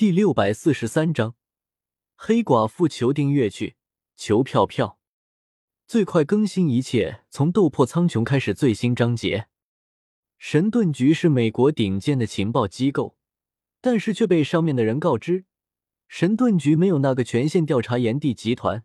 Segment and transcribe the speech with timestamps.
[0.00, 1.34] 第六百四十三章，
[2.16, 3.76] 黑寡妇求订阅去，
[4.16, 4.98] 求票票，
[5.86, 9.48] 最快更新一切从斗破苍穹开始最新章节。
[10.38, 13.18] 神盾局是美国顶尖的情报机构，
[13.82, 15.44] 但是却被上面的人告知，
[16.08, 18.82] 神盾局没有那个权限调查炎帝集团。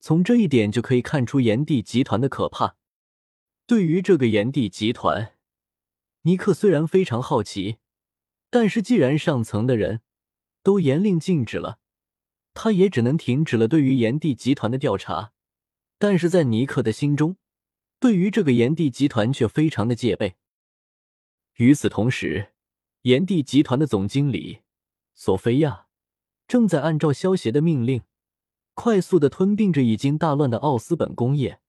[0.00, 2.74] 从这一点就可以看出炎帝集团的可怕。
[3.68, 5.36] 对于这个炎帝集团，
[6.22, 7.76] 尼克虽然非常好奇，
[8.50, 10.00] 但是既然上层的人。
[10.62, 11.78] 都严令禁止了，
[12.54, 15.32] 他也只能停止了对于炎帝集团的调查。
[15.98, 17.36] 但是在尼克的心中，
[17.98, 20.36] 对于这个炎帝集团却非常的戒备。
[21.56, 22.52] 与此同时，
[23.02, 24.60] 炎帝集团的总经理
[25.14, 25.86] 索菲亚
[26.48, 28.02] 正在按照萧协的命令，
[28.74, 31.60] 快速的吞并着已经大乱的奥斯本工业。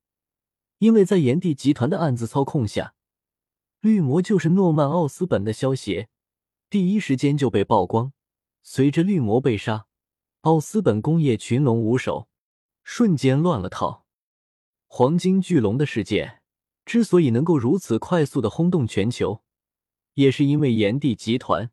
[0.78, 2.96] 因为在炎帝集团的暗自操控下，
[3.82, 6.10] 绿魔就是诺曼奥斯本的萧协，
[6.70, 8.14] 第一时间就被曝光。
[8.64, 9.88] 随着绿魔被杀，
[10.42, 12.30] 奥斯本工业群龙无首，
[12.84, 14.06] 瞬间乱了套。
[14.88, 16.42] 黄金巨龙的事件
[16.86, 19.44] 之所以能够如此快速的轰动全球，
[20.16, 21.72] 也是因为炎帝集团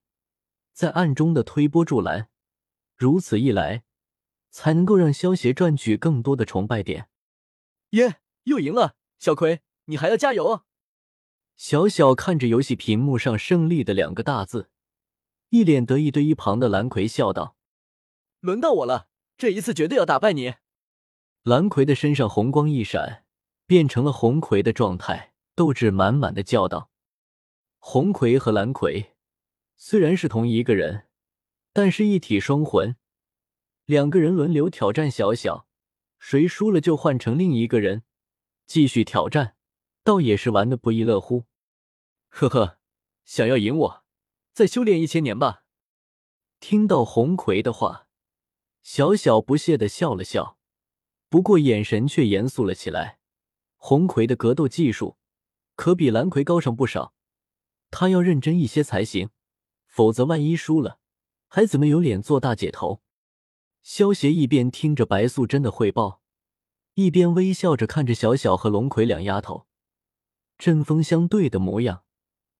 [0.72, 2.28] 在暗中的推波助澜。
[2.96, 3.84] 如此一来，
[4.50, 7.08] 才能够让萧协赚取更多的崇拜点。
[7.90, 10.64] 耶，又赢了，小葵，你还要加油！
[11.56, 14.70] 小小看着游戏屏幕上胜利的两个大字。
[15.50, 17.56] 一脸得意对一旁的蓝葵笑道
[18.40, 20.54] ：“轮到我了，这一次绝对要打败你。”
[21.42, 23.24] 蓝葵的身上红光一闪，
[23.66, 26.90] 变成了红葵的状态，斗志满满的叫道
[27.78, 29.14] ：“红葵和蓝葵
[29.76, 31.06] 虽然是同一个人，
[31.72, 32.96] 但是一体双魂，
[33.86, 35.66] 两个人轮流挑战小小，
[36.18, 38.02] 谁输了就换成另一个人
[38.66, 39.56] 继续挑战，
[40.04, 41.46] 倒也是玩的不亦乐乎。
[42.28, 42.78] 呵呵，
[43.24, 44.04] 想要赢我？”
[44.58, 45.62] 再修炼一千年吧。
[46.58, 48.08] 听到红葵的话，
[48.82, 50.58] 小小不屑的笑了笑，
[51.28, 53.20] 不过眼神却严肃了起来。
[53.76, 55.16] 红葵的格斗技术
[55.76, 57.14] 可比蓝葵高上不少，
[57.92, 59.30] 他要认真一些才行，
[59.86, 60.98] 否则万一输了，
[61.46, 63.00] 还怎么有脸做大姐头？
[63.84, 66.20] 萧协一边听着白素贞的汇报，
[66.94, 69.68] 一边微笑着看着小小和龙葵两丫头
[70.58, 72.02] 针锋相对的模样，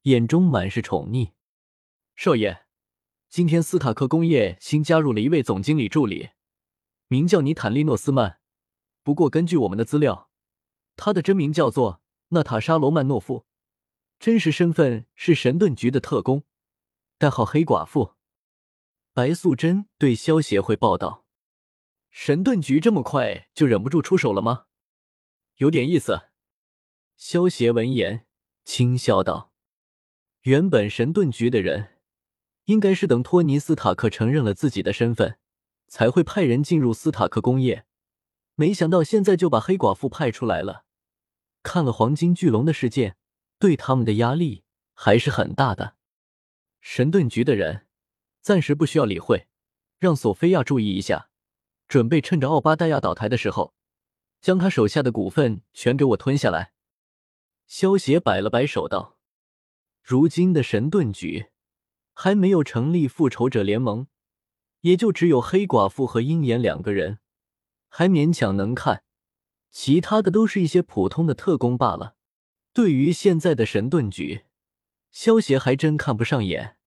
[0.03, 1.32] 眼中满是宠溺。
[2.21, 2.67] 少爷，
[3.29, 6.31] 今天斯塔克工业新加入了一位总经理助理，
[7.06, 8.41] 名叫尼坦利诺斯曼。
[9.05, 10.29] 不过根据我们的资料，
[10.97, 13.47] 他的真名叫做娜塔莎罗曼诺夫，
[14.19, 16.43] 真实身份是神盾局的特工，
[17.19, 18.17] 代号黑寡妇。
[19.12, 21.25] 白素贞对萧协会报道：
[22.11, 24.65] 神盾局这么快就忍不住出手了吗？
[25.59, 26.31] 有点意思。
[27.17, 28.27] 萧协闻言
[28.65, 29.53] 轻笑道
[30.43, 31.95] ：“原本神盾局的人。”
[32.69, 35.39] 应该是等托尼斯塔克承认了自己的身份，
[35.87, 37.87] 才会派人进入斯塔克工业。
[38.56, 40.84] 没想到现在就把黑寡妇派出来了。
[41.62, 43.17] 看了黄金巨龙的事件，
[43.59, 45.95] 对他们的压力还是很大的。
[46.83, 47.87] 神盾局的人
[48.43, 49.49] 暂时不需要理会，
[49.99, 51.31] 让索菲亚注意一下，
[51.89, 53.73] 准备趁着奥巴戴亚倒台的时候，
[54.43, 56.73] 将他手下的股份全给我吞下来。
[57.67, 59.17] 萧协摆了摆手道
[60.05, 61.47] ：“如今的神盾局。”
[62.21, 64.09] 还没有成立复仇者联盟，
[64.81, 67.21] 也就只有黑寡妇和鹰眼两个人
[67.89, 69.05] 还勉强能看，
[69.71, 72.17] 其他的都是一些普通的特工罢了。
[72.73, 74.47] 对于现在的神盾局，
[75.12, 76.79] 萧协还真看不上眼。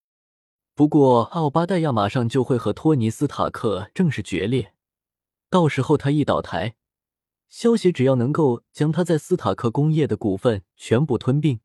[0.75, 4.73] 不过奥巴代亚马上就会和托尼斯塔克正式决裂，
[5.49, 6.75] 到时候他一倒台，
[7.47, 11.61] 萧协只要能够将他在斯塔克工业的股份全部吞并。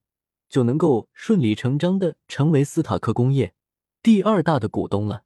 [0.49, 3.56] 就能够顺理成章的成为斯塔克工业
[4.07, 5.25] 第二大的股东了。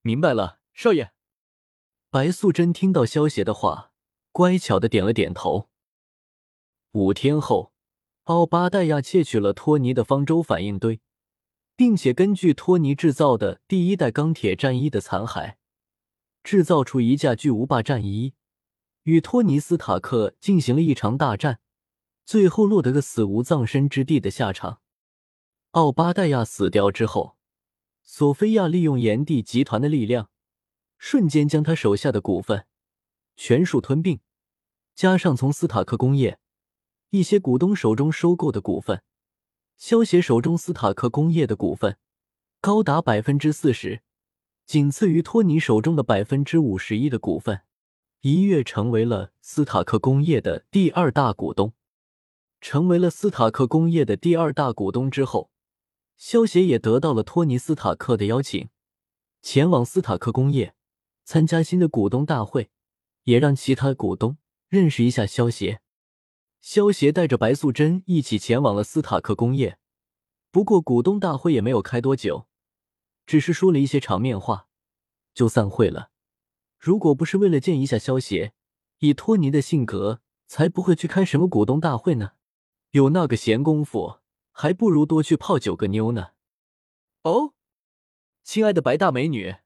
[0.00, 1.12] 明白了，少爷。
[2.08, 3.92] 白素贞听到萧协的话，
[4.32, 5.68] 乖巧的点了点头。
[6.92, 7.74] 五天后，
[8.24, 11.02] 奥巴代亚窃取了托尼的方舟反应堆，
[11.76, 15.56] 并且根据托尼制造的第一代钢铁战衣的残骸，
[16.42, 18.32] 制造出一架巨无霸战衣，
[19.02, 21.60] 与托尼斯塔克进行了一场大战。
[22.24, 24.80] 最后落得个死无葬身之地的下场。
[25.72, 27.36] 奥巴代亚死掉之后，
[28.12, 30.30] 索菲亚利用炎帝集团的力量，
[30.98, 32.66] 瞬间将他手下的股份
[33.36, 34.18] 全数吞并，
[34.96, 36.40] 加上从斯塔克工业
[37.10, 39.04] 一些股东手中收购的股份，
[39.76, 41.98] 萧协手中斯塔克工业的股份
[42.60, 44.02] 高达百分之四十，
[44.66, 47.60] 仅次于托尼手中的百分之五十一的股份，
[48.22, 51.72] 一跃成为了斯塔克工业的第二大股东。
[52.60, 55.52] 成为了斯塔克工业的第二大股东之后，
[56.20, 58.68] 萧协也得到了托尼斯塔克的邀请，
[59.40, 60.74] 前往斯塔克工业
[61.24, 62.70] 参加新的股东大会，
[63.24, 64.36] 也让其他股东
[64.68, 65.80] 认识一下萧协。
[66.60, 69.78] 萧协带着白素贞一起前往了斯塔克工业，
[70.50, 72.46] 不过股东大会也没有开多久，
[73.24, 74.68] 只是说了一些场面话，
[75.32, 76.10] 就散会了。
[76.78, 78.52] 如果不是为了见一下萧协，
[78.98, 82.32] 以托尼的性格，才不会去开什么股东大会呢。
[82.90, 84.19] 有那个闲工夫，
[84.60, 86.32] 还不如多去泡九个妞呢。
[87.22, 87.54] 哦，
[88.44, 89.56] 亲爱的白大美女，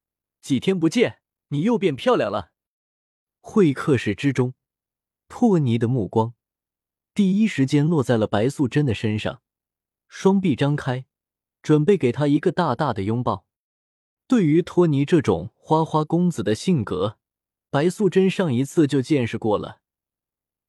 [0.40, 1.18] 几天不见，
[1.48, 2.52] 你又变漂亮了。
[3.40, 4.54] 会客室之中，
[5.26, 6.34] 托尼的目光。
[7.12, 9.42] 第一时间落在了白素贞的身上，
[10.06, 11.06] 双臂张开，
[11.60, 13.46] 准备给她一个大大的拥抱。
[14.28, 17.18] 对于托尼这种花花公子的性格，
[17.68, 19.80] 白素贞上一次就见识过了，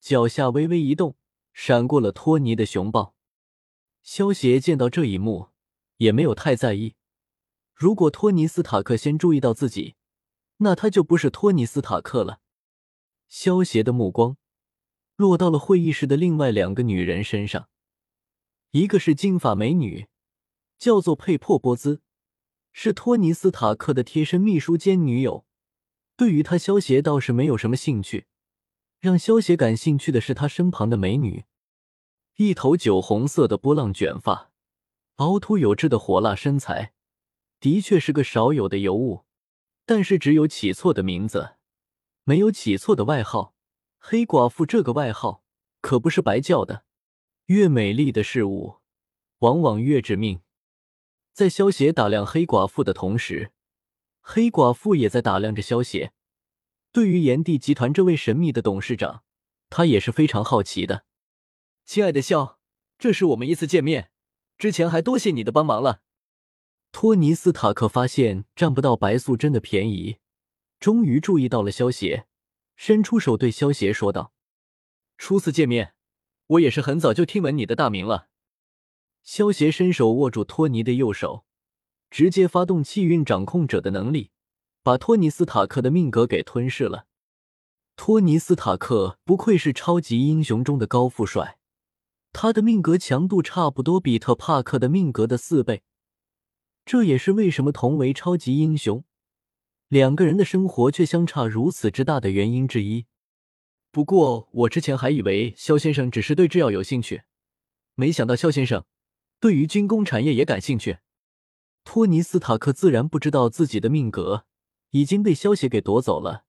[0.01, 1.15] 脚下微微一动，
[1.53, 3.14] 闪过了托尼的熊抱。
[4.05, 5.49] 萧协见到这一幕，
[5.97, 6.93] 也没有太在意。
[7.73, 9.95] 如果托尼斯塔克先注意到自己，
[10.57, 12.39] 那他就不是托尼斯塔克了。
[13.27, 14.37] 萧协的目光。
[15.15, 17.69] 落到了会议室的另外两个女人身上，
[18.71, 20.07] 一个是金发美女，
[20.77, 22.01] 叫做佩珀波兹，
[22.73, 25.45] 是托尼斯塔克的贴身秘书兼女友。
[26.17, 28.27] 对于他，萧协倒是没有什么兴趣。
[28.99, 31.45] 让萧协感兴趣的是他身旁的美女，
[32.37, 34.51] 一头酒红色的波浪卷发，
[35.15, 36.91] 凹凸有致的火辣身材，
[37.61, 39.23] 的确是个少有的尤物。
[39.85, 41.55] 但是只有起错的名字，
[42.25, 43.55] 没有起错的外号。
[43.97, 45.43] 黑寡妇这个外号
[45.79, 46.83] 可不是白叫的。
[47.45, 48.79] 越美丽的事物，
[49.39, 50.41] 往往越致命。
[51.31, 53.53] 在萧协打量黑寡妇的同时，
[54.19, 56.11] 黑寡妇也在打量着萧协。
[56.91, 59.23] 对于炎帝集团这位神秘的董事长，
[59.69, 61.05] 他也是非常好奇的。
[61.85, 62.59] 亲爱的萧，
[62.97, 64.09] 这是我们一次见面，
[64.57, 66.01] 之前还多谢你的帮忙了。
[66.91, 70.17] 托尼斯塔克发现占不到白素贞的便宜，
[70.79, 72.25] 终于注意到了萧协。
[72.75, 74.33] 伸出手对萧协说道
[75.17, 75.93] ：“初次见面，
[76.47, 78.29] 我也是很早就听闻你的大名了。”
[79.23, 81.45] 萧协伸手握住托尼的右手，
[82.09, 84.31] 直接发动气运掌控者的能力，
[84.81, 87.05] 把托尼斯塔克的命格给吞噬了。
[87.95, 91.57] 托尼斯塔克不愧是超级英雄中的高富帅，
[92.37, 95.83] 他的命格强度差不多比特帕克的命格的四倍，
[96.85, 99.05] 这也是为什么同为超级英雄。
[99.87, 103.05] 两个人的生活却相差如此之大的原因之一。
[103.89, 107.23] 不过，我之前还以为肖先生只是对制药有兴趣，
[107.95, 108.83] 没想到肖先生
[109.39, 110.97] 对于军工产业也感兴趣。
[111.85, 114.43] 托尼斯塔克自然不知道自己的命格
[114.89, 116.43] 已经被萧协给夺走了，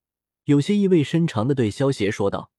[0.47, 2.51] 有些意味深长的对萧协说道：“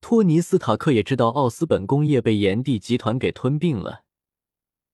[0.00, 4.02] 托尼斯塔克也知道奥斯本工业被炎帝集团给吞并了，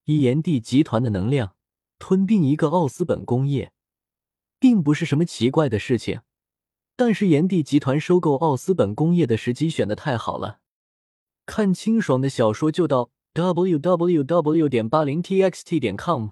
[0.04, 1.54] 以炎帝集团的能量，
[1.98, 3.72] 吞并一个奥斯本工业。”
[4.60, 6.22] 并不是什么奇怪的事情，
[6.96, 10.60] 但是炎帝集团收购奥斯本工业的时机选的太好了。
[11.44, 14.66] 看清爽的小说就到 w w w.
[14.66, 16.30] 点八零 t x t 点 com。